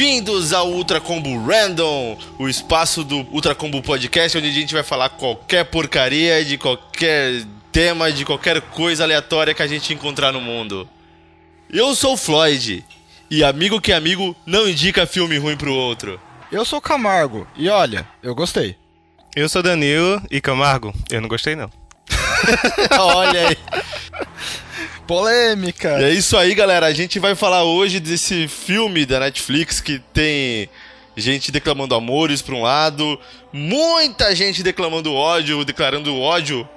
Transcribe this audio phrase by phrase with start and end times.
[0.00, 4.82] Bem-vindos ao Ultra Combo Random, o espaço do Ultra Combo Podcast, onde a gente vai
[4.82, 10.40] falar qualquer porcaria de qualquer tema, de qualquer coisa aleatória que a gente encontrar no
[10.40, 10.88] mundo.
[11.68, 12.82] Eu sou o Floyd,
[13.30, 16.18] e amigo que é amigo não indica filme ruim pro outro.
[16.50, 18.76] Eu sou o Camargo, e olha, eu gostei.
[19.36, 21.70] Eu sou Danilo, e Camargo, eu não gostei não.
[22.98, 23.58] olha aí.
[25.10, 26.00] Polêmica.
[26.00, 26.86] É isso aí, galera.
[26.86, 30.70] A gente vai falar hoje desse filme da Netflix que tem
[31.16, 33.18] gente declamando amores por um lado,
[33.52, 36.68] muita gente declamando ódio, declarando ódio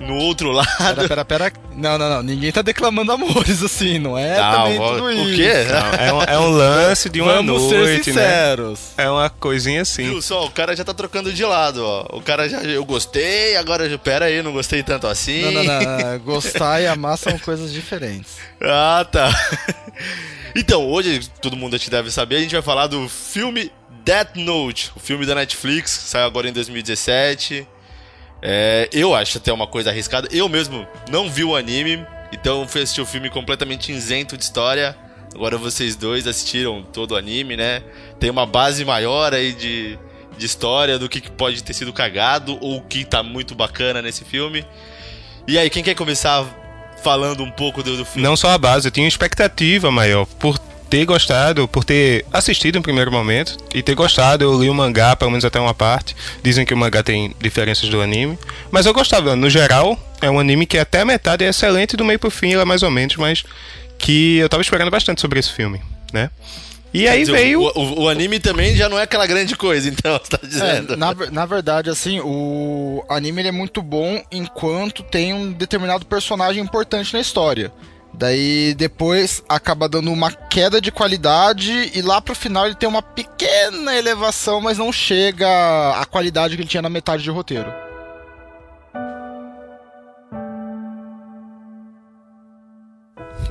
[0.00, 0.68] no outro lado.
[0.78, 1.52] Pera, pera, pera.
[1.74, 2.22] Não, não, não.
[2.22, 5.32] Ninguém tá declamando amores assim, não é não, também tudo o isso.
[5.32, 5.52] O quê?
[5.68, 8.80] Não, é, um, é, um, lance de uma Vamos noite, ser sinceros.
[8.96, 9.04] Né?
[9.04, 10.04] É uma coisinha assim.
[10.04, 12.06] Viu só, o cara já tá trocando de lado, ó.
[12.16, 15.42] O cara já, eu gostei, agora, pera aí, não gostei tanto assim.
[15.42, 16.18] Não, não, não.
[16.24, 18.36] Gostar e amar são coisas diferentes.
[18.62, 19.30] Ah, tá.
[20.54, 23.72] Então, hoje, todo mundo te deve saber, a gente vai falar do filme
[24.04, 27.66] Death Note, o filme da Netflix, saiu agora em 2017.
[28.42, 30.28] É, eu acho até uma coisa arriscada.
[30.32, 34.96] Eu mesmo não vi o anime, então fui assistir o filme completamente isento de história.
[35.34, 37.82] Agora vocês dois assistiram todo o anime, né?
[38.18, 39.98] Tem uma base maior aí de,
[40.36, 44.24] de história do que pode ter sido cagado ou o que tá muito bacana nesse
[44.24, 44.66] filme.
[45.46, 46.44] E aí, quem quer começar
[47.02, 48.22] falando um pouco do, do filme?
[48.22, 50.58] Não só a base, eu tinha expectativa maior por
[50.92, 54.44] ter gostado, por ter assistido em primeiro momento e ter gostado.
[54.44, 56.14] Eu li o mangá, pelo menos até uma parte.
[56.42, 58.38] Dizem que o mangá tem diferenças do anime.
[58.70, 59.34] Mas eu gostava.
[59.34, 62.52] No geral, é um anime que até a metade é excelente, do meio pro fim
[62.52, 63.42] ela é mais ou menos, mas
[63.96, 65.80] que eu tava esperando bastante sobre esse filme,
[66.12, 66.28] né?
[66.92, 67.62] E aí dizer, veio.
[67.62, 70.92] O, o, o, anime também já não é aquela grande coisa, então, você tá dizendo.
[70.92, 76.04] É, na, na verdade, assim, o anime ele é muito bom enquanto tem um determinado
[76.04, 77.72] personagem importante na história.
[78.14, 83.02] Daí depois acaba dando uma queda de qualidade e lá pro final ele tem uma
[83.02, 85.48] pequena elevação, mas não chega
[85.98, 87.72] à qualidade que ele tinha na metade de roteiro.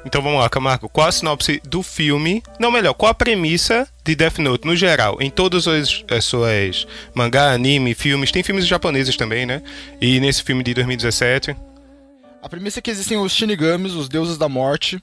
[0.05, 0.89] Então vamos lá, Camargo.
[0.89, 2.41] Qual a sinopse do filme?
[2.59, 5.17] Não, melhor, qual a premissa de Death Note no geral?
[5.21, 9.61] Em todas as, as suas mangá, anime, filmes, tem filmes japoneses também, né?
[10.01, 11.55] E nesse filme de 2017.
[12.41, 14.99] A premissa é que existem os Shinigamis, os deuses da morte,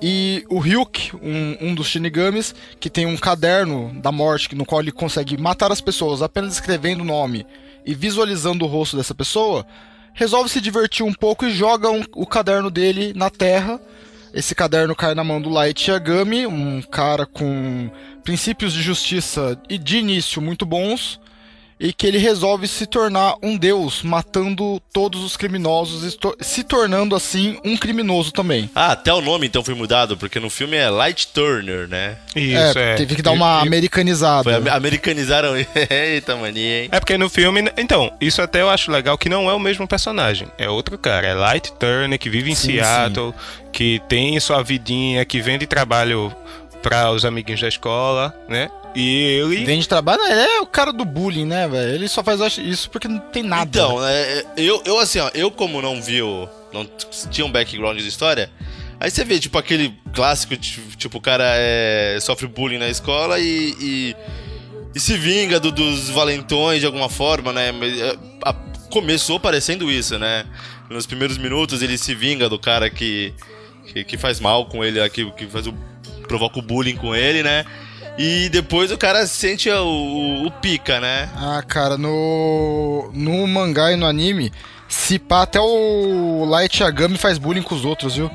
[0.00, 4.82] e o Ryuk, um, um dos Shinigamis, que tem um caderno da morte no qual
[4.82, 7.46] ele consegue matar as pessoas apenas escrevendo o nome
[7.86, 9.66] e visualizando o rosto dessa pessoa,
[10.12, 13.80] resolve se divertir um pouco e joga um, o caderno dele na terra.
[14.34, 17.90] Esse caderno cai na mão do Light Yagami, um cara com
[18.22, 21.18] princípios de justiça e de início muito bons,
[21.82, 27.16] e que ele resolve se tornar um deus, matando todos os criminosos e se tornando
[27.16, 28.70] assim um criminoso também.
[28.72, 32.16] Ah, até o nome então foi mudado, porque no filme é Light Turner, né?
[32.36, 32.92] Isso, é.
[32.92, 32.94] é.
[32.94, 34.44] Teve que dar uma e, americanizada.
[34.44, 35.56] Foi, americanizaram.
[35.90, 36.88] Eita mania, hein?
[36.92, 37.62] É porque no filme.
[37.76, 40.46] Então, isso até eu acho legal que não é o mesmo personagem.
[40.56, 41.26] É outro cara.
[41.26, 43.64] É Light Turner, que vive em sim, Seattle, sim.
[43.72, 46.32] que tem sua vidinha, que vende trabalho
[46.82, 48.70] para os amiguinhos da escola, né?
[48.94, 49.64] E ele.
[49.64, 51.94] Vem de trabalho, ele é o cara do bullying, né, velho?
[51.94, 53.68] Ele só faz isso porque não tem nada.
[53.68, 54.42] Então, né?
[54.56, 56.48] eu, eu assim, ó, eu como não vi o.
[56.72, 56.86] Não
[57.30, 58.50] tinha um background de história.
[58.98, 63.74] Aí você vê, tipo, aquele clássico, tipo, o cara é, sofre bullying na escola e,
[63.80, 64.16] e,
[64.94, 67.70] e se vinga do, dos valentões de alguma forma, né?
[67.70, 68.54] É,
[68.90, 70.44] começou parecendo isso, né?
[70.88, 73.32] Nos primeiros minutos ele se vinga do cara que,
[73.86, 75.74] que, que faz mal com ele, que, que faz o,
[76.32, 77.66] provoca o bullying com ele, né?
[78.16, 81.28] E depois o cara sente o, o, o, pica, né?
[81.36, 84.50] Ah, cara, no, no mangá e no anime,
[84.88, 88.30] se pá, até o Light Yagami faz bullying com os outros, viu?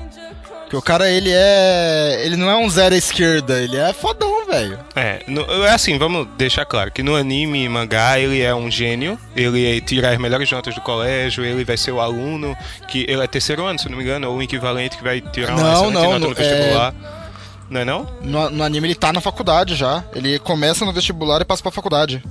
[0.62, 2.24] Porque o cara, ele é.
[2.26, 4.78] Ele não é um zero à esquerda, ele é fodão, velho.
[4.96, 8.70] É, no, é assim, vamos deixar claro que no anime e mangá ele é um
[8.70, 12.56] gênio, ele tira as melhores notas do colégio, ele vai ser o aluno,
[12.90, 15.56] que ele é terceiro ano, se não me engano, ou o equivalente que vai tirar
[15.56, 16.94] uma não, não, nota no, no vestibular.
[17.14, 17.17] É...
[17.70, 18.08] Não é não?
[18.22, 20.04] No, no, anime ele tá na faculdade já.
[20.14, 22.24] Ele começa no vestibular e passa pra faculdade.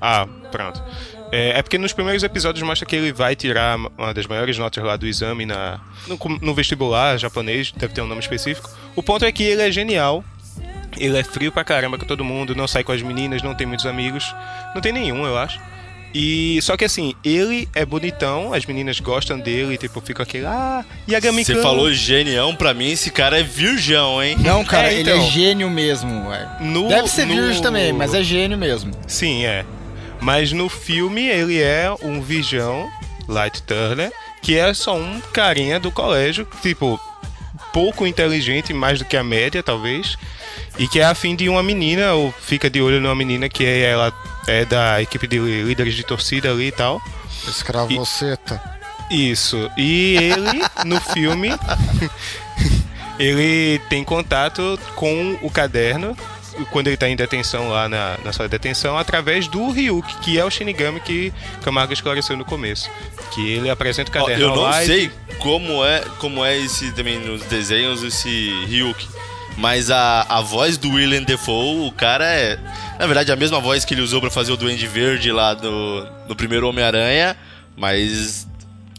[0.00, 0.82] Ah, pronto.
[1.32, 4.84] É, é, porque nos primeiros episódios mostra que ele vai tirar uma das maiores notas
[4.84, 8.70] lá do exame na, no, no vestibular japonês, deve ter um nome específico.
[8.94, 10.22] O ponto é que ele é genial,
[10.98, 13.66] ele é frio pra caramba com todo mundo, não sai com as meninas, não tem
[13.66, 14.34] muitos amigos.
[14.74, 15.60] Não tem nenhum, eu acho.
[16.18, 20.82] E só que assim, ele é bonitão, as meninas gostam dele, tipo, fica aquele, ah,
[21.06, 24.34] Yagami Você falou genião, pra mim esse cara é virgão, hein?
[24.40, 26.48] Não, cara, é, então, ele é gênio mesmo, ué.
[26.62, 27.34] No, Deve ser no...
[27.34, 28.92] virgem também, mas é gênio mesmo.
[29.06, 29.66] Sim, é.
[30.18, 32.88] Mas no filme ele é um virgão,
[33.28, 34.10] Light Turner,
[34.40, 36.98] que é só um carinha do colégio, tipo,
[37.76, 40.16] pouco inteligente, mais do que a média, talvez.
[40.78, 43.90] E que é afim de uma menina, ou fica de olho numa menina que é,
[43.90, 44.10] ela
[44.46, 47.02] é da equipe de líderes de torcida ali e tal.
[47.46, 48.58] Escravoceta.
[49.10, 49.70] Isso.
[49.76, 51.50] E ele, no filme,
[53.20, 56.16] ele tem contato com o caderno
[56.70, 60.38] quando ele tá em detenção lá na, na sala de detenção, através do Ryuk, que
[60.38, 61.32] é o Shinigami que
[61.62, 62.90] Camargo esclareceu no começo.
[63.32, 66.92] Que ele apresenta o caderno Eu não lá e- sei como é, como é esse
[66.92, 69.06] também nos desenhos, esse Ryuk.
[69.58, 72.58] Mas a, a voz do William Defoe, o cara é.
[72.98, 76.04] Na verdade, a mesma voz que ele usou pra fazer o Duende Verde lá no,
[76.28, 77.34] no primeiro Homem-Aranha.
[77.74, 78.46] Mas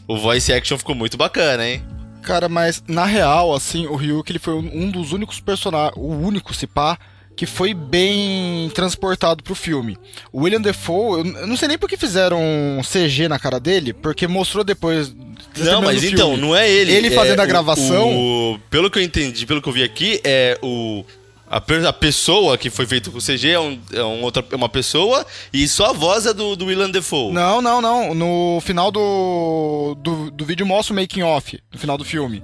[0.08, 1.84] o voice action ficou muito bacana, hein?
[2.24, 6.12] Cara, mas na real, assim, o Ryuk ele foi um um dos únicos personagens, o
[6.12, 6.98] único, se pá,
[7.38, 9.96] que foi bem transportado pro filme.
[10.34, 13.94] O William Defoe, eu não sei nem por que fizeram um CG na cara dele,
[13.94, 15.16] porque mostrou depois.
[15.56, 16.92] Não, mas então, não é ele.
[16.92, 18.10] Ele é fazendo a gravação.
[18.18, 21.06] o- pelo que eu entendi, pelo que eu vi aqui, é o.
[21.50, 21.58] A,
[21.88, 25.26] a pessoa que foi feita com CG é, um, é um outra, é uma pessoa
[25.54, 27.32] e só a voz é do, do William Defoe.
[27.32, 28.14] Não, não, não.
[28.14, 32.44] No final do, do, do vídeo mostra o making off, no final do filme.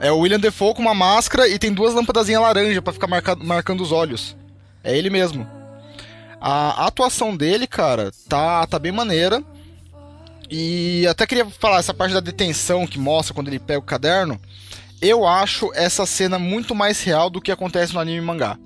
[0.00, 3.36] É o William Defoe com uma máscara e tem duas lâmpadazinhas laranja pra ficar marca-
[3.36, 4.34] marcando os olhos.
[4.82, 5.46] É ele mesmo.
[6.40, 9.42] A atuação dele, cara, tá, tá bem maneira.
[10.50, 14.40] E até queria falar, essa parte da detenção que mostra quando ele pega o caderno.
[15.02, 18.58] Eu acho essa cena muito mais real do que acontece no anime e mangá.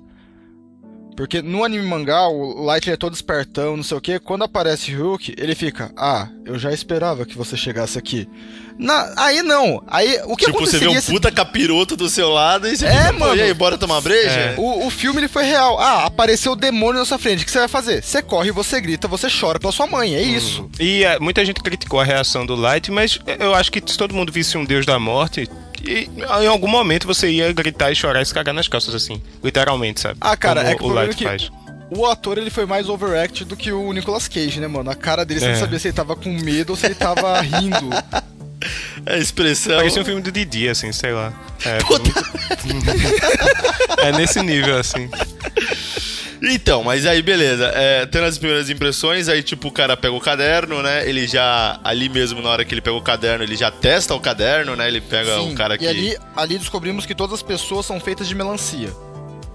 [1.15, 4.19] Porque no anime mangá, o Light é todo espertão, não sei o que.
[4.19, 8.27] Quando aparece Hulk, ele fica: Ah, eu já esperava que você chegasse aqui.
[8.77, 9.81] Na- aí não.
[9.87, 12.85] Aí o que tipo, você vê um se- puta capiroto do seu lado e você
[12.85, 13.35] É, fica, "Pô, mano.
[13.37, 14.29] E aí, bora tomar breja?
[14.29, 14.55] É.
[14.57, 15.79] O, o filme ele foi real.
[15.79, 17.43] Ah, apareceu o demônio na sua frente.
[17.43, 18.03] O que você vai fazer?
[18.03, 20.13] Você corre, você grita, você chora pela sua mãe.
[20.15, 20.69] É isso.
[20.77, 24.13] E é, muita gente criticou a reação do Light, mas eu acho que se todo
[24.13, 25.47] mundo visse um Deus da Morte,
[25.87, 26.09] e,
[26.43, 29.21] em algum momento você ia gritar e chorar e se cagar nas calças, assim.
[29.43, 30.17] Literalmente, sabe?
[30.21, 31.51] Ah, cara, Como é que o o Light é que faz.
[31.89, 34.89] o ator ele foi mais overact do que o Nicolas Cage, né, mano?
[34.89, 35.51] A cara dele, você É.
[35.53, 37.89] não sabia se ele tava com medo ou se ele tava rindo.
[39.05, 39.77] É a expressão.
[39.77, 41.31] Parecia um filme do Didi, assim, sei lá.
[41.63, 42.11] É, muito-
[44.01, 45.09] é nesse nível, assim.
[46.47, 50.19] Então, mas aí beleza, é, tendo as primeiras impressões, aí tipo o cara pega o
[50.19, 51.07] caderno, né?
[51.07, 54.19] Ele já, ali mesmo na hora que ele pega o caderno, ele já testa o
[54.19, 54.87] caderno, né?
[54.87, 55.85] Ele pega Sim, o cara que.
[55.85, 58.89] E ali, ali descobrimos que todas as pessoas são feitas de melancia.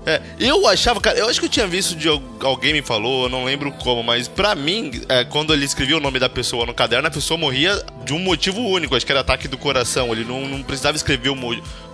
[0.07, 3.25] É, eu achava, cara, eu acho que eu tinha visto de al- alguém me falou,
[3.25, 6.65] eu não lembro como, mas pra mim, é, quando ele escrevia o nome da pessoa
[6.65, 10.11] no caderno, a pessoa morria de um motivo único, acho que era ataque do coração.
[10.13, 11.37] Ele não, não precisava escrever o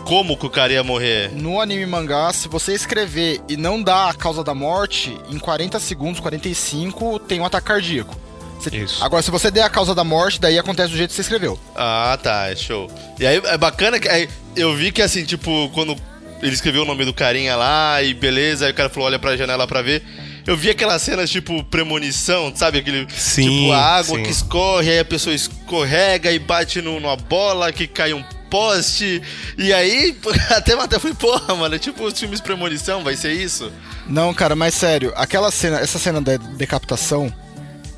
[0.06, 1.32] como que o cara ia morrer.
[1.34, 5.80] No anime mangá, se você escrever e não dar a causa da morte, em 40
[5.80, 8.16] segundos, 45, tem um ataque cardíaco.
[8.60, 9.04] Você- Isso.
[9.04, 11.58] Agora, se você der a causa da morte, daí acontece do jeito que você escreveu.
[11.74, 12.88] Ah, tá, show.
[13.18, 15.96] E aí é bacana que aí, eu vi que assim, tipo, quando
[16.40, 19.36] ele escreveu o nome do carinha lá e beleza, aí o cara falou, olha pra
[19.36, 20.02] janela pra ver.
[20.46, 22.78] Eu vi aquelas cenas tipo premonição, sabe?
[22.78, 24.22] Aquele Sim, tipo a água sim.
[24.22, 29.22] que escorre, aí a pessoa escorrega e bate no- numa bola que cai um poste.
[29.58, 30.16] E aí,
[30.50, 33.70] até até falei, porra, mano, tipo os filmes premonição, vai ser isso?
[34.06, 37.32] Não, cara, mas sério, aquela cena, essa cena da decapitação,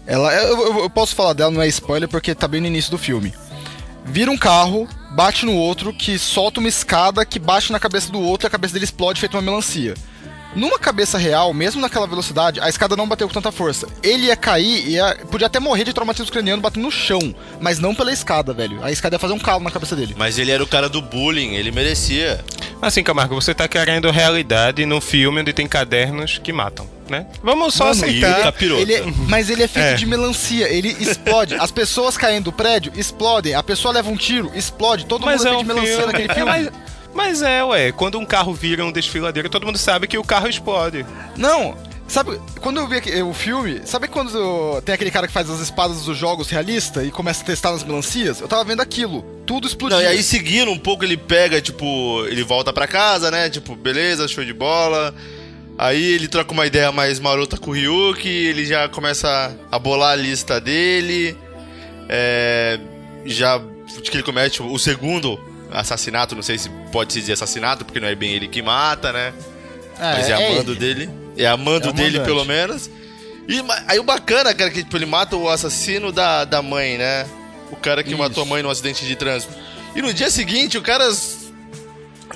[0.07, 0.33] ela.
[0.35, 2.99] Eu, eu- eu posso falar dela, não é spoiler, porque tá bem no início do
[2.99, 3.33] filme.
[4.05, 8.19] Vira um carro, bate no outro, que solta uma escada que bate na cabeça do
[8.21, 9.95] outro e a cabeça dele explode feito uma melancia.
[10.59, 13.87] Numa cabeça real, mesmo naquela velocidade, a escada não bateu com tanta força.
[14.03, 17.79] Ele ia cair e ia, podia até morrer de traumatismo craniano batendo no chão, mas
[17.79, 18.83] não pela escada, velho.
[18.83, 20.17] A escada ia fazer um calo na cabeça dele.
[20.19, 22.45] Mas ele era o cara do bullying, ele merecia.
[22.83, 27.27] Assim, Camargo, você tá querendo realidade num filme onde tem cadernos que matam, né?
[27.41, 28.53] Vamos só Mano, aceitar.
[28.61, 29.95] Ele é- mas ele é feito É.
[29.95, 31.55] de melancia, ele explode.
[31.55, 33.55] As pessoas caindo do prédio, explodem.
[33.55, 35.07] A pessoa leva um tiro, explode.
[35.07, 36.51] Todo mundo é feito de melancia naquele É, filme.
[36.51, 36.69] mas,
[37.19, 40.49] mas é, ué, quando um carro vira um desfiladeiro, todo mundo sabe que o carro
[40.49, 41.05] explode.
[41.37, 45.59] Não, sabe, quando eu vi o filme, sabe quando tem aquele cara que faz as
[45.59, 48.41] espadas dos jogos realista e começa a testar nas melancias?
[48.41, 49.99] Eu tava vendo aquilo, tudo explodiu.
[49.99, 53.51] Não, e aí seguindo um pouco, ele pega, tipo, ele volta pra casa, né?
[53.51, 55.13] Tipo, beleza, show de bola.
[55.77, 60.13] Aí ele troca uma ideia mais marota com o Ryuki, ele já começa a bolar
[60.13, 61.37] a lista dele.
[62.09, 62.79] É,
[63.27, 67.85] já acho que ele comete o segundo assassinato, não sei se pode se dizer assassinato,
[67.85, 69.33] porque não é bem ele que mata, né?
[69.99, 70.81] Mas é, a mando ele.
[70.81, 71.11] dele.
[71.37, 72.91] É a mando É dele, pelo menos.
[73.49, 77.27] E aí o bacana, cara, que tipo, ele mata o assassino da, da mãe, né?
[77.71, 78.19] O cara que Isso.
[78.19, 79.53] matou a mãe no acidente de trânsito.
[79.97, 81.09] E no dia seguinte, o cara.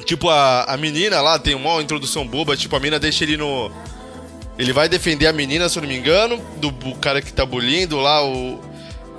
[0.07, 3.71] Tipo, a, a menina lá tem uma introdução boba, tipo, a menina deixa ele no.
[4.59, 7.45] Ele vai defender a menina, se eu não me engano, do, do cara que tá
[7.45, 8.61] bulindo lá, o.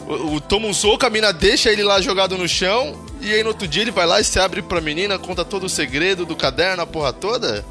[0.08, 3.42] O, o- toma um soco, a mina deixa ele lá jogado no chão E aí
[3.44, 6.26] no outro dia ele vai lá e se abre pra menina, conta todo o segredo
[6.26, 7.64] do caderno, a porra toda?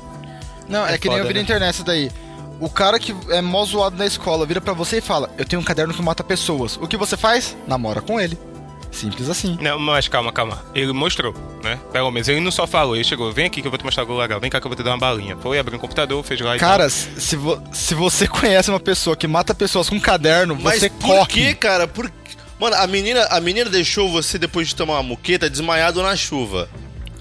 [0.69, 1.45] Não, é, É que nem eu foda, vi na né?
[1.45, 2.11] internet isso daí.
[2.61, 5.61] O cara que é mó zoado na escola vira pra você e fala: Eu tenho
[5.61, 6.77] um caderno que mata pessoas.
[6.81, 7.57] O que você faz?
[7.67, 8.39] Namora com ele.
[8.93, 9.57] Simples assim.
[9.61, 10.63] Não, mas calma, calma.
[10.75, 11.35] Ele mostrou,
[11.65, 11.81] né?
[11.93, 14.03] Pelo menos ele não só falou, ele chegou, vem aqui que eu vou te mostrar
[14.03, 15.37] algo legal, vem cá que eu vou te dar uma balinha.
[15.39, 19.17] Foi, abriu um computador, fez lá e Cara, se, vo- se você conhece uma pessoa
[19.17, 21.27] que mata pessoas com caderno, Mas você por corre.
[21.27, 21.89] que, cara?
[21.89, 22.11] Por...
[22.61, 26.69] Mano, a menina, a menina deixou você, depois de tomar uma muqueta, desmaiado na chuva.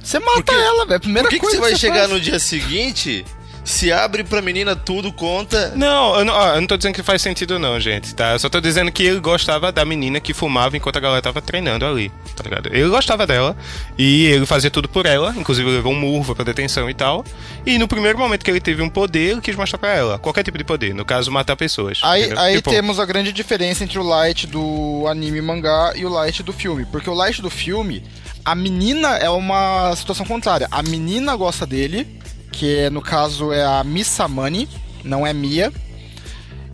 [0.03, 0.53] Você mata Por quê?
[0.55, 0.99] ela, velho.
[0.99, 2.09] Primeira Por que, que coisa você vai que chegar faz.
[2.11, 3.25] no dia seguinte,
[3.63, 5.73] se abre pra menina tudo, conta...
[5.75, 8.31] Não, eu não, ó, eu não tô dizendo que faz sentido não, gente, tá?
[8.31, 11.41] Eu só tô dizendo que ele gostava da menina que fumava enquanto a galera tava
[11.41, 12.69] treinando ali, tá ligado?
[12.73, 13.55] Ele gostava dela
[13.97, 17.23] e ele fazia tudo por ela, inclusive levou um murro pra detenção e tal.
[17.65, 20.17] E no primeiro momento que ele teve um poder, ele quis mostrar pra ela.
[20.17, 21.99] Qualquer tipo de poder, no caso, matar pessoas.
[22.03, 22.39] Aí, entendeu?
[22.39, 26.09] aí Tipo, temos a grande diferença entre o light do anime e mangá e o
[26.09, 26.85] light do filme.
[26.85, 28.03] Porque o light do filme,
[28.43, 30.67] a menina é uma situação contrária.
[30.71, 32.07] A menina gosta dele,
[32.51, 34.67] que no caso é a Missa Money,
[35.03, 35.71] não é Mia.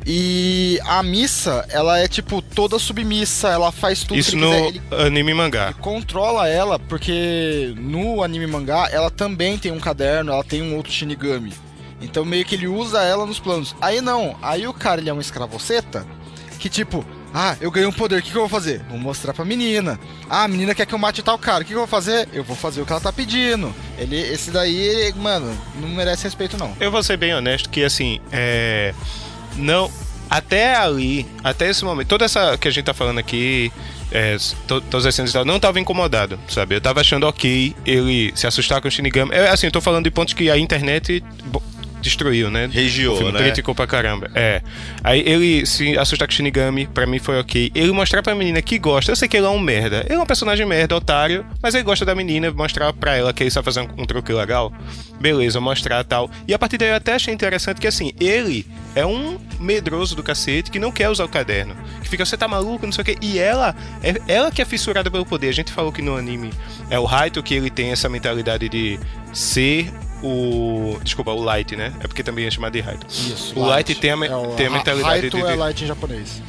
[0.09, 4.67] E a Missa, ela é tipo toda submissa, ela faz tudo Isso que no quiser.
[4.67, 5.73] Ele anime mangá.
[5.73, 10.93] controla ela, porque no anime mangá ela também tem um caderno, ela tem um outro
[10.93, 11.53] Shinigami.
[12.01, 13.75] Então meio que ele usa ela nos planos.
[13.81, 16.05] Aí não, aí o cara ele é um escravoceta
[16.57, 18.81] que tipo, ah, eu ganhei um poder, o que, que eu vou fazer?
[18.89, 19.99] Vou mostrar pra menina.
[20.29, 22.27] Ah, a menina quer que eu mate tal cara, o que, que eu vou fazer?
[22.33, 23.73] Eu vou fazer o que ela tá pedindo.
[23.97, 26.73] Ele, esse daí, mano, não merece respeito não.
[26.79, 28.93] Eu vou ser bem honesto que assim, é.
[29.55, 29.91] Não.
[30.29, 33.71] Até ali, até esse momento, toda essa que a gente tá falando aqui,
[34.11, 34.35] é,
[34.67, 36.75] to, todas as cenas e tal, não tava incomodado, sabe?
[36.75, 39.31] Eu tava achando ok ele se assustar com o Shinigami.
[39.33, 41.23] É, assim, eu tô falando de pontos que a internet
[42.01, 42.69] destruiu, né?
[42.71, 43.39] Regiou, o filme né?
[43.39, 44.29] criticou pra caramba.
[44.33, 44.61] É.
[45.03, 47.71] Aí ele se assustar com o Shinigami, pra mim foi ok.
[47.73, 49.11] Ele mostrar pra menina que gosta.
[49.11, 50.05] Eu sei que ele é um merda.
[50.05, 53.43] Ele é um personagem merda, otário, mas ele gosta da menina, mostrar pra ela que
[53.43, 54.71] ele sabe fazer um, um truque legal.
[55.19, 56.29] Beleza, mostrar tal.
[56.47, 60.23] E a partir daí eu até achei interessante que assim, ele é um medroso do
[60.23, 61.75] cacete que não quer usar o caderno.
[62.01, 63.17] Que fica, você tá maluco, não sei o quê.
[63.21, 65.49] E ela, é ela que é fissurada pelo poder.
[65.49, 66.51] A gente falou que no anime
[66.89, 68.99] é o Raito que ele tem essa mentalidade de
[69.33, 69.91] ser
[70.23, 70.99] o.
[71.03, 71.93] Desculpa, o Light, né?
[71.99, 73.05] É porque também é chamado de Raito.
[73.07, 73.53] Isso.
[73.55, 76.41] O Light tem a me- tem a mentalidade Raito de- é de- light em japonês.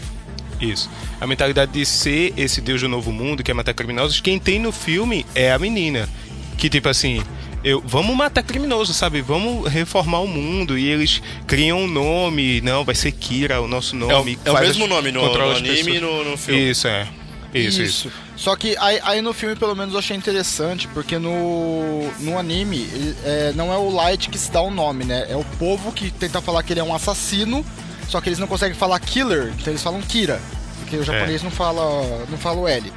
[0.60, 0.90] Isso.
[1.20, 4.58] A mentalidade de ser esse deus do novo mundo, que é matar criminosos, quem tem
[4.58, 6.08] no filme é a menina.
[6.56, 7.22] Que tipo assim.
[7.64, 9.20] Eu, vamos matar criminosos, sabe?
[9.20, 10.78] Vamos reformar o mundo.
[10.78, 12.60] E eles criam um nome.
[12.60, 14.38] Não, vai ser Kira, o nosso É o, nome.
[14.44, 16.70] é o faz mesmo as- nome no, no anime e no, no filme.
[16.70, 17.06] Isso, é.
[17.52, 18.12] Isso, isso.
[18.38, 22.76] Só que aí, aí no filme, pelo menos, eu achei interessante, porque no, no anime
[22.78, 25.26] ele- é, não é o Light que se dá o nome, né?
[25.28, 27.66] É o povo que tenta falar que ele é um assassino,
[28.08, 30.40] só que eles não conseguem falar killer, então eles falam Kira,
[30.78, 31.82] porque o japonês não fala
[32.30, 32.92] não fala o L.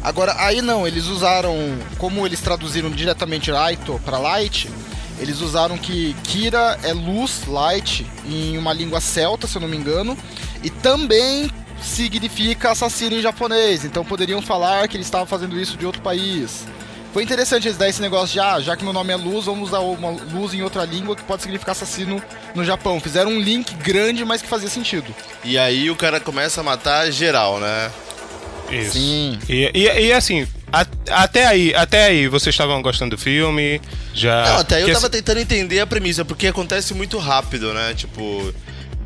[0.00, 1.54] Agora, aí não, eles usaram,
[1.98, 4.70] como eles traduziram diretamente Raito para Light,
[5.18, 9.76] eles usaram que Kira é luz, Light, em uma língua celta, se eu não me
[9.76, 10.16] engano,
[10.62, 11.50] e também
[11.82, 16.66] significa assassino em japonês, então poderiam falar que eles estavam fazendo isso de outro país.
[17.12, 19.68] Foi interessante eles dar esse negócio de, ah, já que meu nome é Luz, vamos
[19.70, 22.22] usar uma luz em outra língua que pode significar assassino
[22.54, 23.00] no Japão.
[23.00, 25.14] Fizeram um link grande, mas que fazia sentido.
[25.42, 27.90] E aí o cara começa a matar geral, né?
[28.70, 28.92] Isso.
[28.92, 29.38] Sim.
[29.48, 33.80] E, e, e, assim, a- até aí, até aí, vocês estavam gostando do filme?
[34.12, 34.44] Já.
[34.44, 37.94] Não, até aí eu tava assim- tentando entender a premissa, porque acontece muito rápido, né?
[37.96, 38.52] Tipo,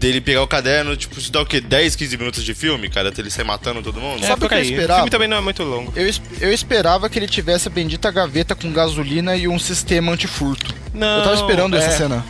[0.03, 1.61] dele pegar o caderno, tipo, isso dá o quê?
[1.61, 3.11] 10, 15 minutos de filme, cara?
[3.11, 4.25] Até ele sair matando todo mundo?
[4.25, 4.65] É, Sabe o que eu aí.
[4.65, 4.95] O esperava?
[4.97, 5.93] filme também não é muito longo.
[5.95, 10.75] Eu, eu esperava que ele tivesse a bendita gaveta com gasolina e um sistema antifurto.
[10.93, 11.97] Não, eu tava esperando essa é.
[11.97, 12.25] cena.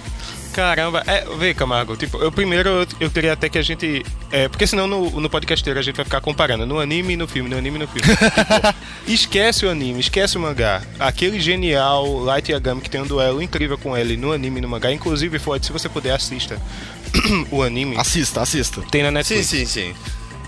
[0.53, 4.05] Caramba, é, vê, Camargo, tipo, eu primeiro eu, eu queria até que a gente.
[4.31, 7.27] É, porque senão no, no podcasteiro a gente vai ficar comparando no anime e no
[7.27, 8.03] filme, no anime e no filme.
[8.13, 10.83] Tipo, esquece o anime, esquece o mangá.
[11.01, 14.69] Aquele genial Light Yagami que tem um duelo incrível com ele no anime e no
[14.69, 14.93] mangá.
[14.93, 16.61] Inclusive, Ford, se você puder, assista
[17.51, 17.97] o anime.
[17.99, 18.83] Assista, assista.
[18.91, 19.47] Tem na Sim, Netflix.
[19.47, 19.95] sim, sim.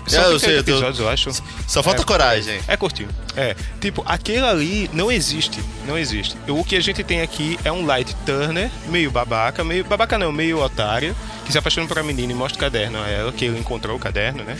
[0.07, 1.43] São É, eu 38 sei, eu tô- episódios, eu acho.
[1.67, 2.05] Só falta É.
[2.05, 2.59] coragem.
[2.67, 3.09] É curtinho.
[3.35, 3.55] É.
[3.81, 5.59] Tipo, aquele ali não existe.
[5.87, 6.37] Não existe.
[6.47, 9.83] O que a gente tem aqui é um Light Turner, meio babaca, meio.
[9.83, 13.07] Babaca não, meio otário, que se apaixona por uma menina e mostra o caderno a
[13.09, 14.55] ela, que ele encontrou o caderno, né?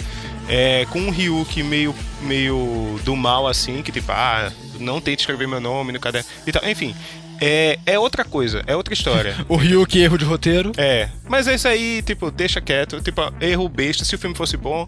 [0.50, 5.48] É, com um Ryuki meio, meio do mal, assim, que tipo, ah, não tente escrever
[5.48, 6.68] meu nome no caderno e tal.
[6.68, 6.96] Enfim.
[7.42, 9.36] É, é outra coisa, é outra história.
[9.50, 10.72] O Ryuk, erro de roteiro.
[10.78, 13.02] É, mas é isso aí, tipo, deixa quieto.
[13.02, 14.04] Tipo, erro besta.
[14.06, 14.88] Se o filme fosse bom,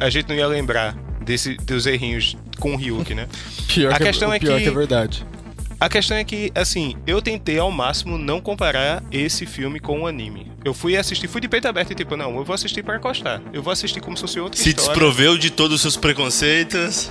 [0.00, 3.28] a gente não ia lembrar desse, dos errinhos com o Ryuk, né?
[3.68, 5.24] Pior, A que, questão o é pior que- que é verdade.
[5.80, 10.06] A questão é que, assim, eu tentei ao máximo não comparar esse filme com o
[10.06, 10.50] anime.
[10.64, 13.42] Eu fui assistir, fui de peito aberto e tipo, não, eu vou assistir pra encostar.
[13.52, 14.88] Eu vou assistir como se fosse outra Se história.
[14.90, 17.10] desproveu de todos os seus preconceitos.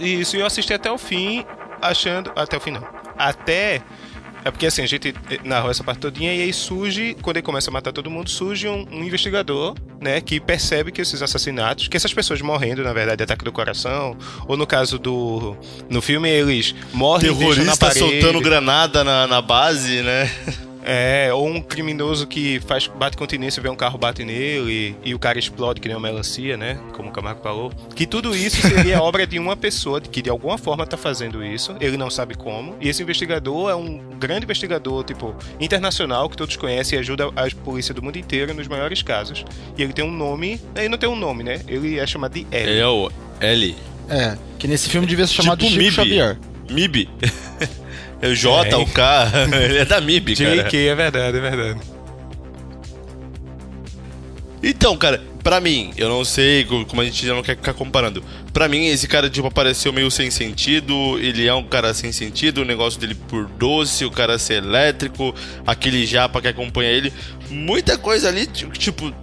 [0.00, 1.44] Isso, e eu assisti até o fim.
[1.82, 2.32] achando.
[2.36, 2.88] Até o final.
[3.18, 3.82] Até.
[4.46, 5.12] É porque assim, a gente
[5.42, 8.68] narrou essa parte todinha e aí surge, quando ele começa a matar todo mundo, surge
[8.68, 13.16] um, um, investigador, né, que percebe que esses assassinatos, que essas pessoas morrendo, na verdade,
[13.16, 15.56] de ataque do coração, ou no caso do.
[15.90, 17.34] No filme, eles morrem.
[17.34, 20.30] Terrorista soltando granada na, na base, né?
[20.88, 25.14] É, ou um criminoso que faz, bate continência, vê um carro bate nele e, e,
[25.14, 26.78] o cara explode que nem uma melancia, né?
[26.92, 27.72] Como o Camargo falou.
[27.96, 31.74] Que tudo isso seria obra de uma pessoa que de alguma forma está fazendo isso,
[31.80, 32.76] ele não sabe como.
[32.80, 37.50] E esse investigador é um grande investigador, tipo, internacional, que todos conhecem e ajuda a
[37.64, 39.44] polícia do mundo inteiro nos maiores casos.
[39.76, 40.60] E ele tem um nome.
[40.76, 41.62] Ele não tem um nome, né?
[41.66, 42.70] Ele é chamado de L.
[42.70, 43.76] Ele é o L.
[44.08, 46.10] É, que nesse filme devia ser chamado tipo de Chico Mib.
[46.10, 46.38] Xavier.
[46.70, 47.08] MIB.
[48.20, 48.76] É o J, é.
[48.76, 49.32] o K,
[49.62, 50.64] ele é da MIB, cara.
[50.64, 51.80] JK, é verdade, é verdade.
[54.62, 58.20] Então, cara, pra mim, eu não sei, como a gente já não quer ficar comparando.
[58.52, 61.18] Pra mim, esse cara, tipo, apareceu meio sem sentido.
[61.20, 65.34] Ele é um cara sem sentido, o negócio dele por doce, o cara ser elétrico,
[65.64, 67.12] aquele japa que acompanha ele.
[67.48, 69.14] Muita coisa ali, tipo,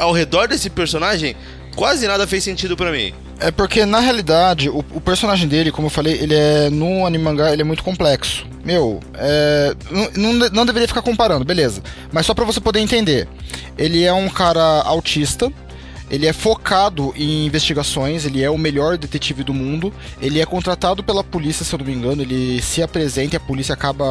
[0.00, 1.36] ao redor desse personagem,
[1.76, 3.14] quase nada fez sentido para mim.
[3.38, 6.70] É porque, na realidade, o, o, personagem dele, como eu falei, ele é.
[6.70, 8.46] No anime mangá, ele é muito complexo.
[8.64, 9.76] Meu, é,
[10.16, 11.82] não, não, não deveria ficar comparando, beleza.
[12.10, 13.28] Mas só para você poder entender.
[13.76, 15.52] Ele é um cara autista
[16.08, 19.92] ele é focado em investigações, ele é o melhor detetive do mundo.
[20.20, 22.22] Ele é contratado pela polícia, se eu não me engano.
[22.22, 24.04] Ele se apresenta e a polícia acaba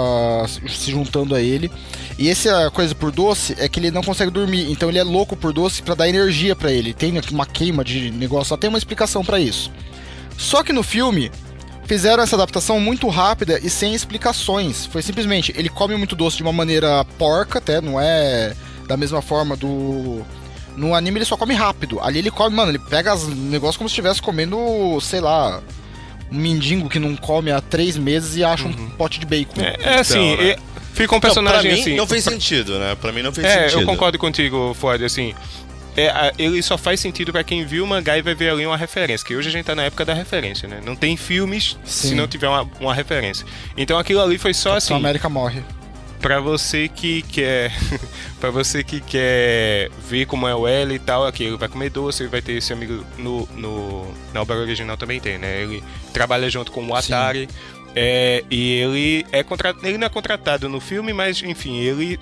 [0.48, 1.72] se juntando a ele.
[2.20, 4.70] E essa coisa por doce é que ele não consegue dormir.
[4.70, 6.94] Então ele é louco por doce para dar energia para ele.
[6.94, 9.72] Tem uma queima de negócio, só tem uma explicação para isso.
[10.38, 11.32] Só que no filme
[11.86, 14.86] fizeram essa adaptação muito rápida e sem explicações.
[14.86, 18.54] Foi simplesmente ele come muito doce de uma maneira porca, até não é
[18.86, 20.22] da mesma forma do
[20.76, 22.00] no anime ele só come rápido.
[22.02, 24.58] Ali ele come, mano, ele pega os negócios como se estivesse comendo,
[25.02, 25.62] sei lá,
[26.32, 28.72] um mendigo que não come há três meses e acha uhum.
[28.72, 29.62] um pote de bacon.
[29.62, 30.56] É, é assim, então, né?
[30.94, 31.96] fica um personagem não, mim, assim.
[31.96, 32.96] Não fez sentido, né?
[32.96, 33.80] Pra mim não fez é, sentido.
[33.80, 35.34] É, eu concordo contigo, Ford, assim.
[35.98, 38.76] É, ele só faz sentido para quem viu o mangá e vai ver ali uma
[38.76, 40.82] referência, que hoje a gente tá na época da referência, né?
[40.86, 42.10] Não tem filmes Sim.
[42.10, 43.46] se não tiver uma, uma referência.
[43.78, 45.06] Então aquilo ali foi só Capitão assim.
[45.06, 45.64] América morre
[46.26, 47.72] para você que quer
[48.42, 51.92] para você que quer ver como é o L e tal, aqui ele vai comer
[51.92, 55.62] doce, ele vai ter esse amigo no, no na obra original também tem, né?
[55.62, 57.48] Ele trabalha junto com o Atari.
[57.96, 62.18] É, e ele é contratado, ele não é contratado no filme, mas enfim, ele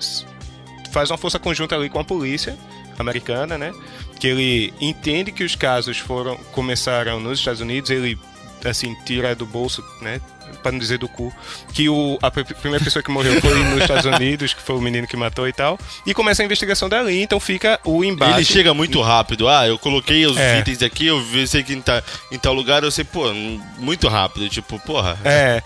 [0.92, 2.58] faz uma força conjunta ali com a polícia
[2.98, 3.72] americana, né?
[4.20, 8.18] Que ele entende que os casos foram começaram nos Estados Unidos, ele
[8.66, 10.20] assim tira do bolso, né?
[10.64, 11.30] Para não dizer do cu,
[11.74, 15.06] que o, a primeira pessoa que morreu foi nos Estados Unidos, que foi o menino
[15.06, 15.78] que matou e tal.
[16.06, 18.32] E começa a investigação dali, então fica o embate.
[18.32, 19.46] Ele chega muito rápido.
[19.46, 20.60] Ah, eu coloquei os é.
[20.60, 23.32] itens aqui, eu sei que em, tá, em tal lugar, eu sei, pô,
[23.78, 24.48] muito rápido.
[24.48, 25.18] Tipo, porra.
[25.22, 25.62] É.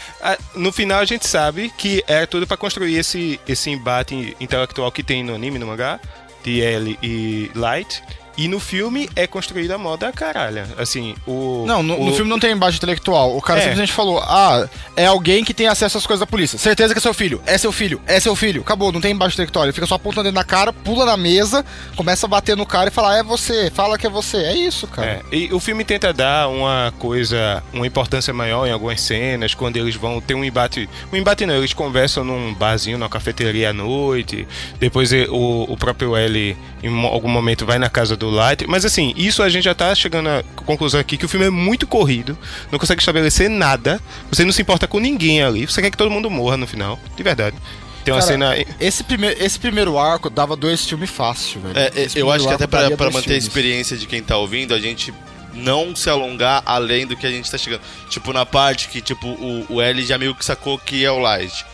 [0.55, 5.05] No final a gente sabe que é tudo para construir esse, esse embate intelectual que
[5.05, 6.01] tem no anime, no mangá,
[6.43, 8.03] de L e Light
[8.39, 10.63] e no filme é construída a moda caralho.
[10.79, 11.65] Assim, o.
[11.67, 12.07] Não, no, o...
[12.07, 13.37] no filme não tem embate intelectual.
[13.37, 13.63] O cara é.
[13.63, 16.57] simplesmente falou: ah, é alguém que tem acesso às coisas da polícia.
[16.57, 17.43] Certeza que é seu filho.
[17.45, 18.01] É seu filho.
[18.07, 18.61] É seu filho.
[18.61, 19.65] Acabou, não tem embate intelectual.
[19.65, 21.65] Ele fica só apontando dentro na cara, pula na mesa,
[21.97, 24.37] começa a bater no cara e falar: é você, fala que é você.
[24.37, 25.09] É isso, cara.
[25.09, 25.23] É.
[25.33, 29.97] E o filme tenta dar uma coisa, uma importância maior em algumas cenas, quando eles
[29.97, 30.89] vão ter um embate.
[31.13, 34.47] Um embate não, eles conversam num barzinho, numa cafeteria à noite.
[34.79, 38.67] Depois o, o próprio L, em algum momento, vai na casa do do Light.
[38.67, 41.51] Mas assim, isso a gente já tá chegando à conclusão aqui que o filme é
[41.51, 42.37] muito corrido,
[42.71, 46.11] não consegue estabelecer nada, você não se importa com ninguém ali, você quer que todo
[46.11, 47.57] mundo morra no final, de verdade.
[48.05, 48.67] Tem uma Cara, cena.
[48.81, 51.79] Esse, primeir, esse primeiro arco dava dois filmes fácil, velho.
[51.79, 53.45] É, eu acho que até pra, pra manter filmes.
[53.45, 55.13] a experiência de quem tá ouvindo, a gente
[55.53, 57.83] não se alongar além do que a gente tá chegando.
[58.09, 61.19] Tipo, na parte que, tipo, o, o L já meio que sacou que é o
[61.19, 61.67] Light.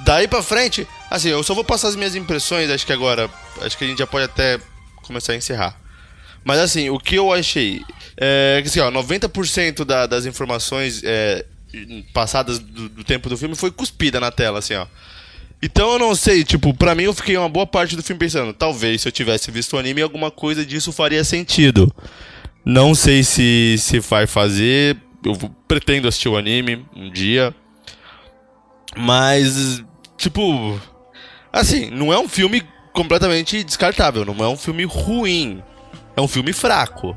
[0.00, 3.30] Daí pra frente, assim, eu só vou passar as minhas impressões, acho que agora.
[3.60, 4.60] Acho que a gente já pode até
[5.02, 5.78] começar a encerrar.
[6.46, 7.82] Mas assim, o que eu achei
[8.16, 11.44] é que assim, ó, 90% da, das informações é,
[12.14, 14.86] passadas do, do, tempo do filme foi cuspida na tela, assim, ó.
[15.60, 18.52] Então eu não sei, tipo, pra mim eu fiquei uma boa parte do filme pensando,
[18.52, 21.92] talvez se eu tivesse visto o anime alguma coisa disso faria sentido.
[22.64, 25.34] Não sei se, se vai fazer, eu
[25.66, 27.52] pretendo assistir o anime um dia.
[28.96, 29.82] Mas,
[30.16, 30.80] tipo,
[31.52, 35.60] assim, não é um filme completamente descartável, não é um filme ruim
[36.16, 37.16] é um filme fraco,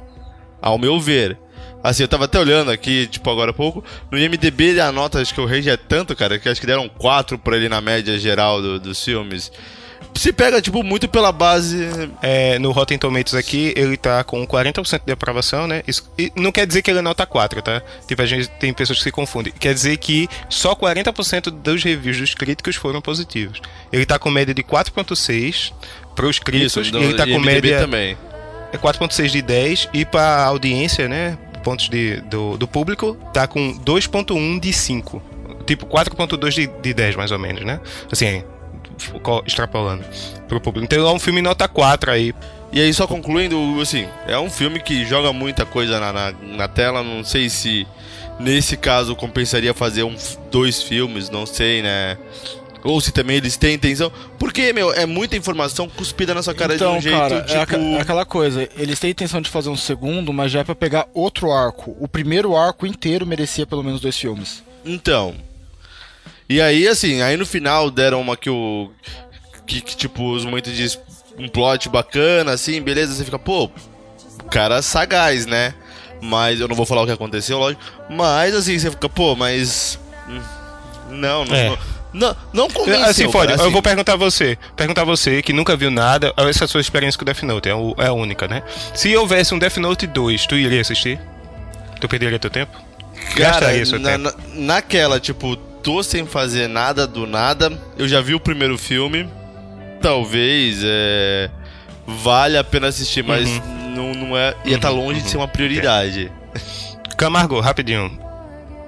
[0.61, 1.37] ao meu ver.
[1.81, 3.83] Assim, eu tava até olhando aqui, tipo, agora há pouco.
[4.11, 6.89] No IMDB a nota, acho que o Rage é tanto, cara, que acho que deram
[6.89, 9.49] 4 pra ele na média geral do, dos filmes.
[10.13, 11.87] se pega, tipo, muito pela base.
[12.21, 15.81] É, no Rotten Tomatoes aqui, ele tá com 40% de aprovação, né?
[15.87, 16.03] Isso,
[16.35, 17.81] não quer dizer que ele é nota 4, tá?
[18.05, 19.53] Tipo, a gente tem pessoas que se confundem.
[19.57, 23.61] Quer dizer que só 40% dos reviews dos críticos foram positivos.
[23.89, 25.71] Ele tá com média de 4.6
[26.13, 28.17] pros críticos, Isso, e ele tá com IMDb média também.
[28.71, 33.73] É 4.6 de 10 e pra audiência, né, pontos de, do, do público, tá com
[33.79, 35.21] 2.1 de 5.
[35.65, 37.79] Tipo, 4.2 de, de 10, mais ou menos, né?
[38.11, 38.43] Assim,
[39.21, 40.03] co- extrapolando
[40.47, 40.85] pro público.
[40.85, 42.33] Então é um filme nota 4 aí.
[42.71, 46.67] E aí, só concluindo, assim, é um filme que joga muita coisa na, na, na
[46.67, 47.03] tela.
[47.03, 47.85] Não sei se
[48.39, 50.15] nesse caso compensaria fazer um,
[50.51, 52.17] dois filmes, não sei, né?
[52.83, 54.11] Ou se também eles têm intenção.
[54.39, 57.53] Porque, meu, é muita informação cuspida na sua cara então, de um jeito, cara, tipo.
[57.57, 58.69] é, aca- é aquela coisa.
[58.77, 61.95] Eles têm intenção de fazer um segundo, mas já é pra pegar outro arco.
[61.99, 64.63] O primeiro arco inteiro merecia pelo menos dois filmes.
[64.85, 65.35] Então.
[66.47, 68.89] E aí, assim, aí no final deram uma que o.
[69.67, 70.97] Que, que, tipo, os momentos de
[71.37, 75.73] um plot bacana, assim, beleza, você fica, pô, o cara sagaz, né?
[76.21, 77.81] Mas eu não vou falar o que aconteceu, lógico.
[78.09, 79.99] Mas assim, você fica, pô, mas.
[80.27, 80.41] hum,
[81.11, 81.55] Não, não.
[81.55, 81.69] É.
[81.69, 81.77] Não,
[82.53, 83.71] não convenceu, assim, Ford, cara, eu assim.
[83.71, 84.57] vou perguntar a você.
[84.75, 86.33] Perguntar a você que nunca viu nada.
[86.37, 88.63] Essa é sua experiência com Death Note, é, o- é a única, né?
[88.95, 91.19] Se houvesse um Death Note 2, tu iria assistir?
[92.01, 92.71] Tu perderia teu tempo?
[93.35, 94.23] Cara, Gastaria seu na- tempo?
[94.23, 97.71] na- naquela, tipo, tô sem fazer nada do nada.
[97.97, 99.29] Eu já vi o primeiro filme.
[100.01, 101.49] Talvez é,
[102.07, 103.89] valha a pena assistir, mas Uhum.
[103.95, 104.55] não, não é.
[104.65, 106.31] Ia estar longe de ser uma prioridade.
[107.17, 108.17] Camargo, rapidinho.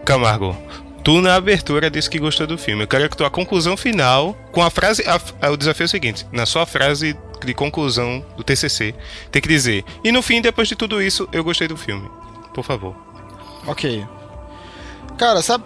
[0.06, 0.56] Camargo,
[1.04, 2.84] tu na abertura disse que gostou do filme.
[2.84, 5.04] Eu quero que tua conclusão final, com a frase.
[5.08, 8.94] a- a- o desafio é o seguinte: na sua frase de conclusão do TCC,
[9.32, 9.84] tem que dizer.
[10.04, 12.08] E no fim, depois de tudo isso, eu gostei do filme.
[12.54, 12.96] Por favor.
[13.68, 14.06] Ok.
[15.18, 15.64] Cara, sabe.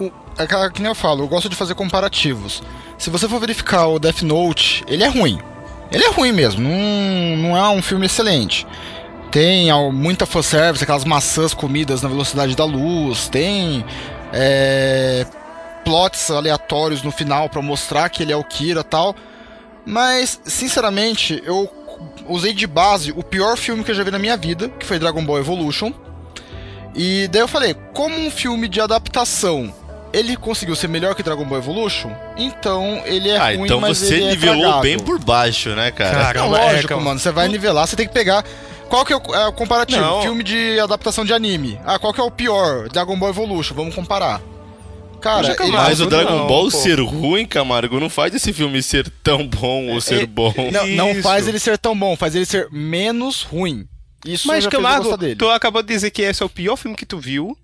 [0.00, 2.60] o- É que nem eu falo, eu gosto de fazer comparativos.
[2.98, 5.38] Se você for verificar o Death Note, ele é ruim.
[5.92, 8.66] Ele é ruim mesmo, não, não é um filme excelente.
[9.30, 13.84] Tem muita fanservice, aquelas maçãs comidas na velocidade da luz, tem
[14.36, 15.24] é,
[15.84, 19.14] plots aleatórios no final pra mostrar que ele é o Kira e tal.
[19.86, 21.70] Mas, sinceramente, eu
[22.26, 24.98] usei de base o pior filme que eu já vi na minha vida, que foi
[24.98, 25.92] Dragon Ball Evolution.
[26.94, 29.72] E daí eu falei, como um filme de adaptação,
[30.12, 33.98] ele conseguiu ser melhor que Dragon Ball Evolution, então ele é ah, ruim, então mas
[33.98, 34.82] você ele é nivelou tragável.
[34.82, 36.10] bem por baixo, né, cara?
[36.10, 37.04] Cara, Não, Caramba, é, lógico, calma.
[37.04, 38.44] mano, você vai nivelar, você tem que pegar...
[38.94, 40.00] Qual que é o, é o comparativo?
[40.00, 40.22] Não.
[40.22, 41.80] Filme de adaptação de anime.
[41.84, 42.88] Ah, qual que é o pior?
[42.88, 44.40] Dragon Ball Evolution, vamos comparar.
[45.20, 46.70] Cara, Camargo, Mas o Dragon não, Ball pô.
[46.70, 50.54] ser ruim, Camargo, não faz esse filme ser tão bom ou ser É, bom.
[50.70, 53.84] não, não faz ele ser tão bom, faz ele ser menos ruim.
[54.24, 57.18] Isso Mas, Camargo, tu acabou de dizer que esse é o pior filme que tu
[57.18, 57.58] viu.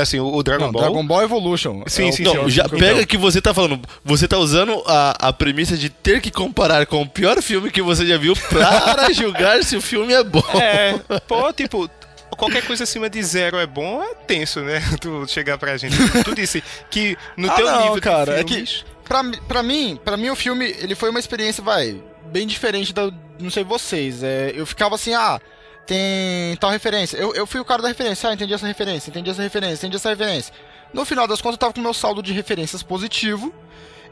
[0.00, 0.82] Assim, o, Dragon Não, Ball.
[0.82, 1.82] Dragon Ball Evolution.
[1.86, 3.80] Sim, É sim, Não, sim, já que eu pega que você tá falando.
[4.04, 7.82] Você tá usando a, a premissa de ter que comparar com o pior filme que
[7.82, 10.42] você já viu para julgar se o filme é bom.
[10.60, 11.88] É, pô, tipo,
[12.36, 14.82] qualquer coisa acima de zero é bom, é tenso, né?
[15.00, 15.96] Tu chegar pra gente.
[16.24, 18.84] Tu, disse que no Ah, teu não, nível cara, é de filmes...
[19.04, 22.00] Pra, pra mim, pra mim o filme, ele foi uma experiência, vai,
[22.32, 25.38] bem diferente da, não sei vocês, é, eu ficava assim, ah,
[25.86, 29.30] tem tal referência, eu, eu fui o cara da referência, ah, entendi essa referência, entendi
[29.30, 30.54] essa referência, entendi essa referência.
[30.92, 33.52] No final das contas eu tava com meu saldo de referências positivo,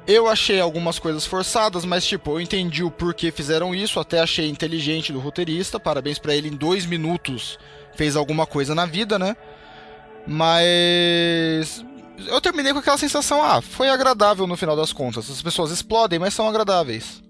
[0.06, 4.48] eu achei algumas coisas forçadas, mas tipo, eu entendi o porquê fizeram isso, até achei
[4.48, 7.59] inteligente do roteirista, parabéns pra ele, em dois minutos
[7.94, 9.37] fez alguma coisa na vida, né?
[10.26, 11.85] Mas
[12.26, 15.30] eu terminei com aquela sensação, ah, foi agradável no final das contas.
[15.30, 17.22] As pessoas explodem, mas são agradáveis.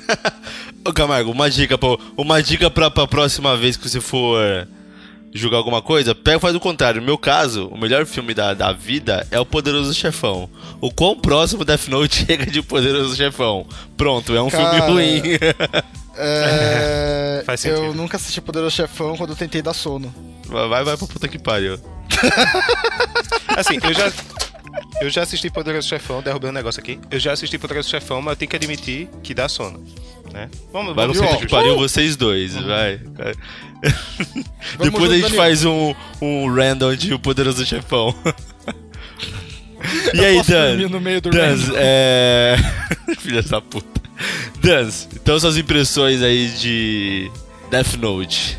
[0.84, 1.98] Ô Camargo, uma dica, pô.
[2.16, 4.66] Uma dica pra, pra próxima vez que você for
[5.34, 7.00] julgar alguma coisa, pega e faz o contrário.
[7.00, 10.50] No meu caso, o melhor filme da, da vida é o Poderoso Chefão.
[10.80, 13.66] O quão próximo Death Note chega de Poderoso Chefão?
[13.96, 15.22] Pronto, é um Cara, filme ruim.
[16.16, 17.94] É, Faz eu sentido.
[17.94, 20.12] nunca assisti Poderoso Chefão quando eu tentei dar sono.
[20.46, 21.78] vai, vai pra puta que pariu.
[23.56, 24.12] Assim, eu já.
[25.02, 27.00] Eu já assisti Poderoso Chefão, derrubei um negócio aqui.
[27.10, 29.84] Eu já assisti Poderoso Chefão, mas eu tenho que admitir que dá sono.
[30.32, 30.48] Né?
[30.72, 33.00] Vamos, Vai vamos que pariu vocês dois, vai.
[34.78, 38.14] Depois a gente faz um, um random de O Poderoso Chefão.
[40.14, 40.88] e aí, posso Dan?
[40.88, 41.74] no meio do random.
[41.76, 42.56] é.
[43.18, 44.00] Filha da puta.
[44.62, 47.28] Dans, então suas impressões aí de
[47.70, 48.56] Death Note.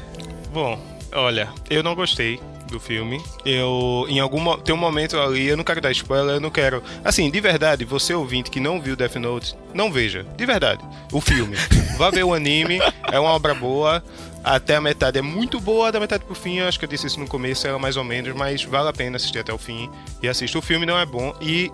[0.53, 0.77] Bom,
[1.13, 2.37] olha, eu não gostei
[2.73, 3.23] do filme.
[3.45, 6.83] Eu, em algum tem um momento ali, eu não quero dar spoiler, eu não quero.
[7.03, 11.21] Assim, de verdade, você ouvinte que não viu Death Note, não veja, de verdade, o
[11.21, 11.55] filme.
[11.97, 12.79] Vá ver o anime,
[13.11, 14.03] é uma obra boa.
[14.43, 17.07] Até a metade é muito boa, da metade pro fim, eu acho que eu disse
[17.07, 19.89] isso no começo, era mais ou menos, mas vale a pena assistir até o fim
[20.21, 20.57] e assistir.
[20.57, 21.71] O filme não é bom e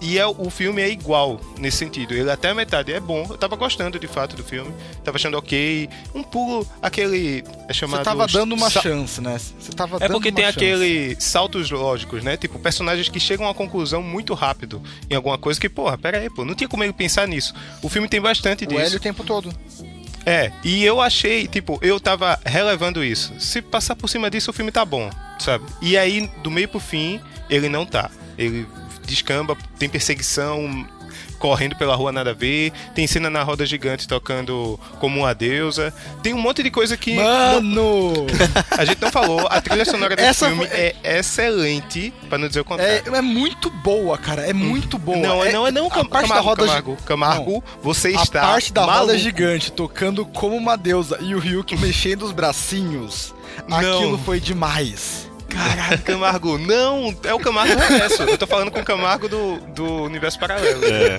[0.00, 2.14] E é, o filme é igual nesse sentido.
[2.14, 3.26] Ele até a metade é bom.
[3.28, 4.72] Eu tava gostando de fato do filme.
[5.04, 5.88] Tava achando ok.
[6.14, 7.44] Um pulo, aquele.
[7.68, 7.98] É chamado.
[8.00, 9.38] Você tava dando uma sa- chance, né?
[9.38, 10.56] Você tava É porque tem chance.
[10.56, 12.36] aquele saltos lógicos, né?
[12.36, 16.18] Tipo, personagens que chegam a uma conclusão muito rápido em alguma coisa que, porra, pera
[16.18, 17.52] aí, pô, não tinha como ele pensar nisso.
[17.82, 18.80] O filme tem bastante O disso.
[18.80, 19.52] Hélio o tempo todo.
[20.24, 23.32] É, e eu achei, tipo, eu tava relevando isso.
[23.38, 25.08] Se passar por cima disso, o filme tá bom,
[25.38, 25.64] sabe?
[25.80, 28.10] E aí, do meio pro fim, ele não tá.
[28.36, 28.66] Ele
[29.10, 30.86] descamba, tem perseguição,
[31.38, 35.92] correndo pela rua nada a ver, tem cena na roda gigante tocando como uma deusa.
[36.22, 38.26] Tem um monte de coisa que Mano!
[38.76, 39.46] a gente não falou.
[39.50, 43.16] A trilha sonora desse Essa filme foi- é excelente, pra não dizer o É, contrário.
[43.16, 44.42] é muito boa, cara.
[44.46, 45.16] É muito boa.
[45.16, 46.96] Não, é, não, é não, a Cam- parte da Camargo, roda gi- Camargo.
[47.06, 49.18] Camargo, você A está parte da roda maluco.
[49.18, 53.34] gigante tocando como uma deusa e o Ryuk mexendo os bracinhos.
[53.66, 53.78] Não.
[53.78, 55.29] Aquilo foi demais.
[55.50, 58.22] Caralho, Camargo, não, é o Camargo reverso.
[58.22, 60.80] Eu tô falando com o Camargo do, do universo paralelo.
[60.84, 61.18] É.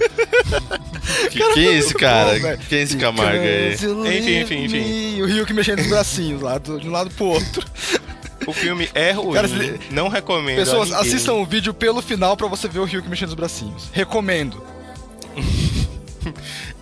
[1.29, 2.39] Que- quem é esse cara?
[2.39, 2.57] Bom.
[2.67, 3.73] Quem é esse Camargo aí?
[3.73, 5.15] Enfim, enfim, enfim.
[5.17, 7.65] E o Ryuk mexendo os bracinhos lá, do- de um lado pro outro.
[8.47, 10.55] O filme é ruim, Cara, se- não recomendo.
[10.57, 13.89] Pessoas, assistam o vídeo pelo final pra você ver o Ryuk mexendo os bracinhos.
[13.93, 14.63] Recomendo.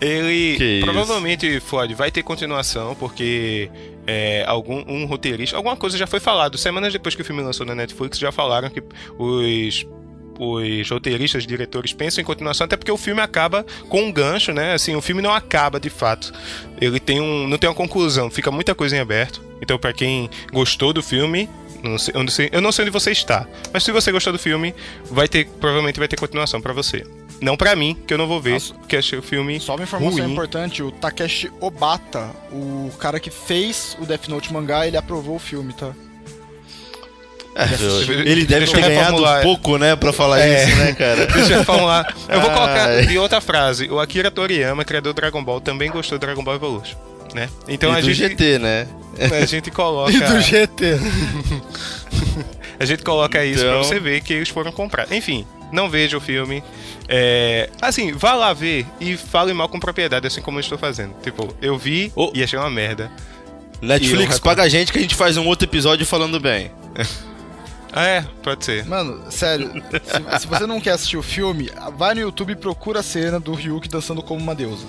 [0.01, 0.85] Ele Que isso.
[0.85, 3.69] provavelmente, Floyd, vai ter continuação, porque
[4.07, 6.57] é, algum um roteirista, alguma coisa já foi falado.
[6.57, 8.81] Semanas depois que o filme lançou na Netflix, já falaram que
[9.17, 9.85] os
[10.41, 14.71] os roteiristas, diretores pensam em continuação, até porque o filme acaba com um gancho, né?
[14.73, 16.31] Assim, o filme não acaba de fato.
[16.79, 19.41] Ele tem um, não tem uma conclusão, fica muita coisa em aberto.
[19.61, 21.49] Então, pra quem gostou do filme,
[21.83, 24.31] não sei- eu, não sei, eu não sei onde você está, mas se você gostou
[24.31, 24.73] do filme,
[25.11, 27.05] vai ter, provavelmente vai ter continuação pra você.
[27.41, 28.73] Não pra mim, que eu não vou ver, Nossa.
[28.73, 30.31] porque achei o filme Só uma informação ruim.
[30.31, 35.39] importante, o Takeshi Obata, o cara que fez o Death Note mangá, ele aprovou o
[35.39, 35.91] filme, tá?
[37.55, 37.63] É,
[38.29, 39.41] ele deve Deixa ter ganhado reformular.
[39.41, 40.63] pouco, né, pra falar É.
[40.65, 41.25] isso, né, cara?
[41.33, 42.15] Deixa eu falar.
[42.29, 43.89] Eu vou colocar de outra frase.
[43.89, 46.97] O Akira Toriyama, criador do Dragon Ball, também gostou do Dragon Ball Evolution.
[47.33, 47.49] Né?
[47.67, 48.87] Então e a do gente, GT, né?
[49.41, 50.11] a gente coloca.
[50.15, 50.99] E do GT.
[52.79, 55.11] A gente coloca isso Então- pra você ver que eles foram comprar.
[55.11, 56.63] Enfim, não veja o filme.
[57.07, 61.13] É, assim, vá lá ver e fale mal com propriedade, assim como eu estou fazendo.
[61.21, 62.31] Tipo, eu vi Ô.
[62.33, 63.11] e achei uma merda.
[63.81, 66.71] Netflix, paga a gente que a gente faz um outro episódio falando bem.
[67.93, 68.85] Ah, é, pode ser.
[68.85, 69.71] Mano, sério,
[70.03, 73.39] se, se você não quer assistir o filme, vai no YouTube e procura a cena
[73.39, 74.85] do Ryuk dançando como uma deusa.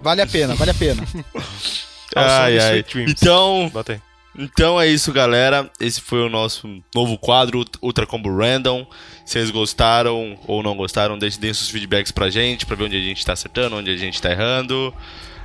[0.00, 1.02] Vale a pena, vale a pena.
[2.14, 2.84] Ai, ai.
[3.08, 4.00] Então, Bota aí.
[4.36, 5.70] Então é isso, galera.
[5.78, 8.86] Esse foi o nosso novo quadro, Ultra Combo Random.
[9.24, 13.00] Se vocês gostaram ou não gostaram, deixem, seus feedbacks pra gente, pra ver onde a
[13.02, 14.92] gente tá acertando, onde a gente tá errando.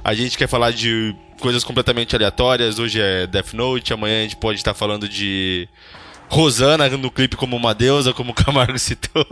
[0.03, 2.79] A gente quer falar de coisas completamente aleatórias.
[2.79, 5.67] Hoje é Death Note, amanhã a gente pode estar falando de
[6.29, 9.25] Rosana no clipe como uma deusa, como o Camargo citou.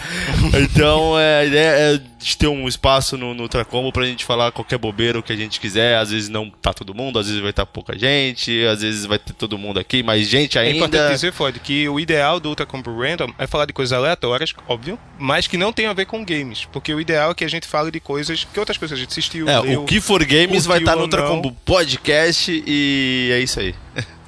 [0.62, 4.24] então é, a ideia é de ter um espaço no, no Ultra Combo pra gente
[4.24, 5.96] falar qualquer bobeira, o que a gente quiser.
[5.98, 9.18] Às vezes não tá todo mundo, às vezes vai estar pouca gente, às vezes vai
[9.18, 10.76] ter todo mundo aqui, mais gente É ainda.
[10.76, 14.52] importante dizer, Ford, que o ideal do Ultra Combo Random é falar de coisas aleatórias,
[14.68, 16.66] óbvio, mas que não tem a ver com games.
[16.72, 19.10] Porque o ideal é que a gente fale de coisas que outras coisas a gente
[19.10, 19.82] assistiu, É, leu.
[19.82, 21.28] o que for games vai estar no ou Ultra não.
[21.28, 23.74] Combo Podcast e é isso aí.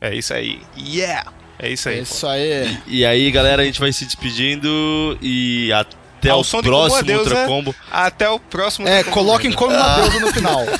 [0.00, 0.60] É isso aí.
[0.78, 1.32] Yeah!
[1.58, 2.02] É isso É aí.
[2.02, 2.78] isso aí.
[2.86, 6.78] E aí, galera, a gente vai se despedindo e até Ao o som de Como
[6.82, 7.22] próximo Deusa.
[7.30, 7.74] Ultra Combo.
[7.90, 10.64] Até o próximo É, Ultra Combo coloquem como uma deusa no final.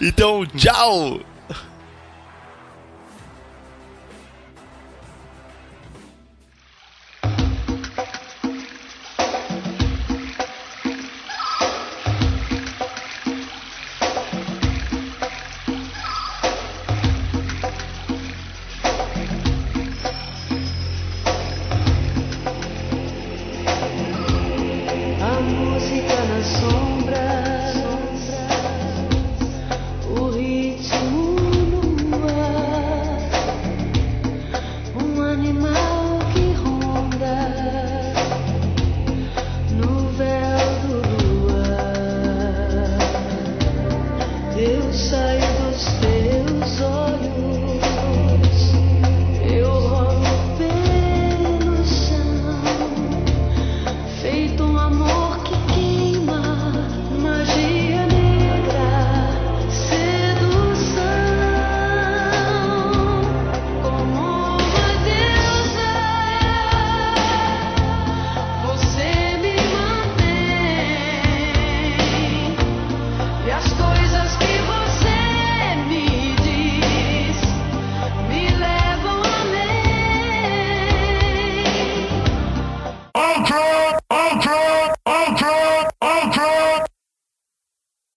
[0.00, 1.20] Então, tchau!